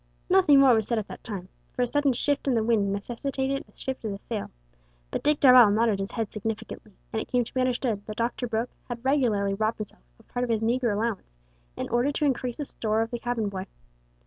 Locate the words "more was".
0.59-0.87